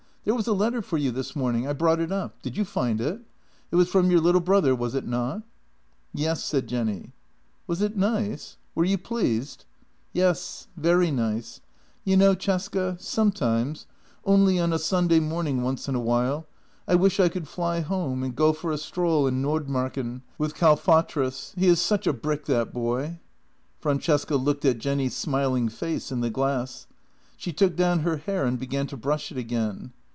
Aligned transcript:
There 0.23 0.35
was 0.35 0.45
a 0.45 0.53
letter 0.53 0.83
for 0.83 0.99
you 0.99 1.09
this 1.09 1.35
morning. 1.35 1.67
I 1.67 1.73
brought 1.73 1.99
it 1.99 2.11
up. 2.11 2.43
Did 2.43 2.55
you 2.55 2.63
find 2.63 3.01
it? 3.01 3.21
It 3.71 3.75
was 3.75 3.89
from 3.89 4.11
your 4.11 4.19
little 4.21 4.39
brother, 4.39 4.75
was 4.75 4.93
it 4.93 5.07
not? 5.07 5.41
""Yes," 6.13 6.43
said 6.43 6.67
Jenny. 6.67 7.11
"Was 7.65 7.81
it 7.81 7.97
nice?— 7.97 8.57
were 8.75 8.85
you 8.85 8.99
pleased?" 8.99 9.65
"Yes, 10.13 10.67
very 10.77 11.09
nice. 11.09 11.59
You 12.05 12.17
know, 12.17 12.35
Cesca, 12.35 13.01
sometimes— 13.01 13.87
only 14.23 14.59
on 14.59 14.71
a 14.73 14.77
Sunday 14.77 15.19
morning 15.19 15.63
once 15.63 15.89
in 15.89 15.95
a 15.95 15.99
while— 15.99 16.45
I 16.87 16.93
wish 16.93 17.19
I 17.19 17.27
could 17.27 17.47
fly 17.47 17.79
home 17.79 18.21
and 18.21 18.35
go 18.35 18.53
for 18.53 18.71
a 18.71 18.77
stroll 18.77 19.25
in 19.25 19.41
Nordmarken 19.41 20.21
with 20.37 20.53
Kalfatrus. 20.53 21.55
He 21.57 21.65
is 21.67 21.81
such 21.81 22.05
a 22.05 22.13
brick, 22.13 22.45
that 22.45 22.71
boy." 22.71 23.17
Francesca 23.79 24.35
looked 24.35 24.65
at 24.65 24.77
Jenny's 24.77 25.15
smiling 25.15 25.67
face 25.67 26.11
in 26.11 26.21
the 26.21 26.29
glass. 26.29 26.85
She 27.37 27.51
took 27.51 27.75
down 27.75 28.01
her 28.01 28.17
hair 28.17 28.45
and 28.45 28.59
began 28.59 28.85
to 28.85 28.95
brush 28.97 29.31
it 29.31 29.37
again. 29.39 29.93